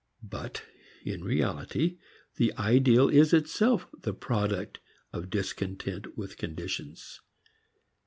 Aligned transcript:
But 0.27 0.63
in 1.05 1.23
reality 1.23 1.99
the 2.37 2.53
ideal 2.57 3.07
is 3.07 3.33
itself 3.33 3.85
the 4.01 4.15
product 4.15 4.79
of 5.13 5.29
discontent 5.29 6.17
with 6.17 6.37
conditions. 6.37 7.21